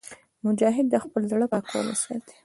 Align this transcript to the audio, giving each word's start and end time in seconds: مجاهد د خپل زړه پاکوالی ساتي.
مجاهد 0.45 0.85
د 0.89 0.95
خپل 1.03 1.21
زړه 1.31 1.45
پاکوالی 1.51 1.95
ساتي. 2.03 2.35